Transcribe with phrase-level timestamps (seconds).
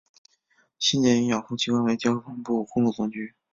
[0.79, 3.35] 新建与养护机关为交通部公路总局。